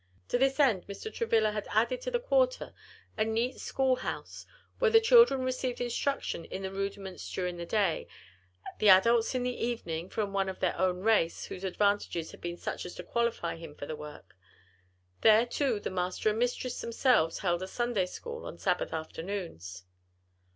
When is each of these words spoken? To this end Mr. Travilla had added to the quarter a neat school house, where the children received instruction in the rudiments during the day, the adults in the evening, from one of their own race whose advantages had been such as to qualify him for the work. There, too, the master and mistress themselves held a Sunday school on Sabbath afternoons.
To 0.29 0.39
this 0.39 0.59
end 0.59 0.87
Mr. 0.87 1.13
Travilla 1.13 1.51
had 1.51 1.67
added 1.69 2.01
to 2.01 2.09
the 2.09 2.19
quarter 2.19 2.73
a 3.19 3.23
neat 3.23 3.59
school 3.59 3.97
house, 3.97 4.47
where 4.79 4.89
the 4.89 4.99
children 4.99 5.41
received 5.43 5.79
instruction 5.79 6.43
in 6.45 6.63
the 6.63 6.71
rudiments 6.71 7.31
during 7.31 7.57
the 7.57 7.67
day, 7.67 8.07
the 8.79 8.89
adults 8.89 9.35
in 9.35 9.43
the 9.43 9.55
evening, 9.55 10.09
from 10.09 10.33
one 10.33 10.49
of 10.49 10.59
their 10.59 10.75
own 10.75 11.01
race 11.01 11.45
whose 11.45 11.63
advantages 11.63 12.31
had 12.31 12.41
been 12.41 12.57
such 12.57 12.83
as 12.83 12.95
to 12.95 13.03
qualify 13.03 13.57
him 13.57 13.75
for 13.75 13.85
the 13.85 13.95
work. 13.95 14.35
There, 15.21 15.45
too, 15.45 15.79
the 15.79 15.91
master 15.91 16.31
and 16.31 16.39
mistress 16.39 16.81
themselves 16.81 17.37
held 17.37 17.61
a 17.61 17.67
Sunday 17.67 18.07
school 18.07 18.47
on 18.47 18.57
Sabbath 18.57 18.93
afternoons. 18.93 19.83